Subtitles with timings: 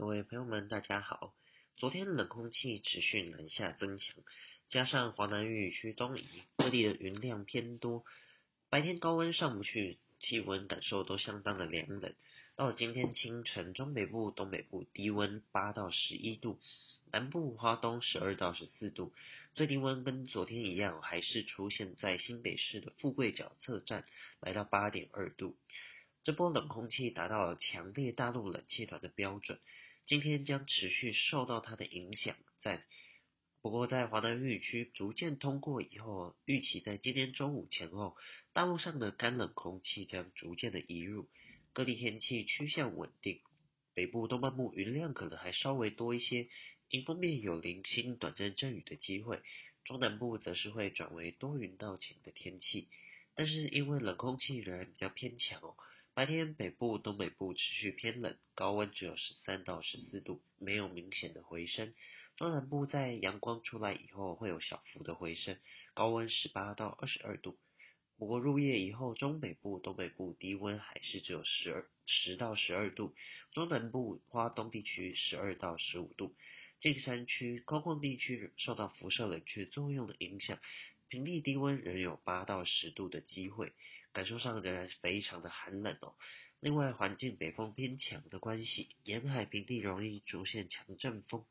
[0.00, 1.34] 各位朋友们，大家好。
[1.76, 4.16] 昨天冷空气持续南下增强，
[4.70, 6.24] 加上华南雨区东移，
[6.56, 8.02] 各地的云量偏多，
[8.70, 12.14] 白天高温上不去，气温感受都相当的凉冷。
[12.56, 16.58] 到了今天清晨，中北部、东北部低温八到十一度，
[17.12, 19.12] 南部、花东十二到十四度，
[19.54, 24.06] 最低温跟昨天一样，还是出现在新北市的富贵角测站，
[24.40, 25.54] 来到八点二度。
[26.24, 29.58] 这波冷空气达到了强烈大陆冷气团的标准，
[30.10, 32.34] 今天将持续受到它的影响。
[32.58, 32.82] 在
[33.62, 38.16] 不过，在华南雨区逐渐通过以后，预期在今天中午前后，
[38.52, 41.28] 大陆上的干冷空气将逐渐的移入，
[41.72, 43.40] 各地天气趋向稳定。
[43.94, 46.48] 北部东半部云量可能还稍微多一些，
[46.88, 49.40] 迎风面有零星短暂阵雨的机会。
[49.84, 52.88] 中南部则是会转为多云到晴的天气，
[53.36, 55.76] 但是因为冷空气仍然比较偏强哦。
[56.20, 61.94] 白天北部、东北部持续偏冷，高温只有十三到十四度，没有明显的回升。
[62.36, 65.56] 中南部在阳光出来以后会有小幅的回升，
[65.94, 67.56] 高温十八到二十二度。
[68.18, 73.14] 不过入夜以后，中北部、东北部低温还是只有十二十到十二度，
[73.52, 76.34] 中南部、花东地区十二到十五度。
[76.80, 80.58] 近山区、空旷地区受到辐射冷却作用的影响，
[81.10, 83.72] 平地低温仍有八到十度的机会。
[84.12, 86.14] 感受上仍然是非常的寒冷哦。
[86.58, 91.44] 另外，环境北风偏强的关系，沿海平地容易出现强阵风，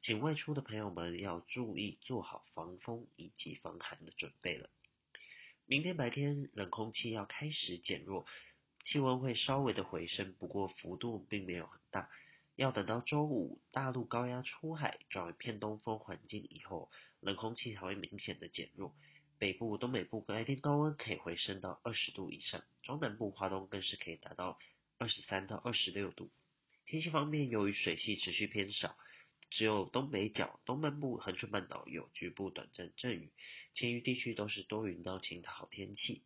[0.00, 4.70] 请外出的朋友们要注意做好防风以及防寒的准备了。
[5.66, 8.24] 明天白天冷空气要开始减弱，
[8.82, 12.08] 气温会稍微的回升，不过幅度并没有很大。
[12.56, 16.90] 要等到周五大陆高压出海转为偏东风环境以后，
[17.20, 18.94] 冷空气才会明显的减弱。
[19.38, 24.58] 北部、东北部白天高温可以回升到二十度以上，中南部、华东更是可以达到
[24.96, 26.30] 二十三到二十六度。
[26.86, 28.96] 天气方面，由于水汽持续偏少，
[29.50, 33.30] 只有东北角、东半部、恒春半岛有局部短暂阵雨，
[33.74, 36.22] 其余地区都是多云到晴的好天气。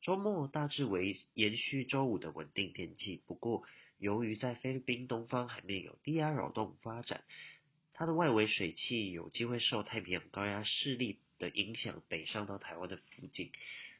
[0.00, 3.62] 周末大致为延续周五的稳定天气，不过
[4.02, 7.22] 由于在菲律宾东方海面有低压扰动发展，
[7.92, 13.52] 它的外围水汽有机会受太平洋高压势力的影响北上到台湾的附近，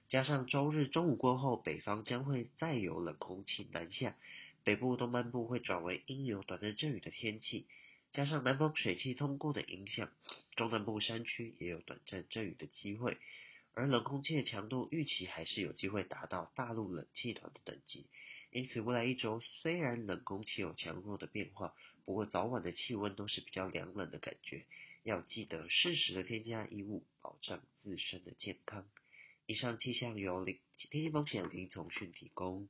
[0.09, 4.17] 加上周日中午过后，北方将会再有冷空气南下，
[4.65, 7.69] 北部东半部会转为阴有短暂阵雨的天气，
[8.11, 10.11] 加上南方水汽通过的影响，
[10.57, 13.19] 中南部山区也有短暂阵雨的机会，
[13.75, 18.07] 而冷空气的强度预期还是有机会达到大陆冷气团的等级，
[18.53, 21.75] 因此未来一周虽然冷空气有强弱的变化，
[22.05, 24.67] 不过早晚的气温都是比较凉冷的感觉。
[25.05, 28.87] 要记得适时的添加衣物，保障自身的健康。
[29.47, 32.69] 以上气象由零天气风险零从讯提供。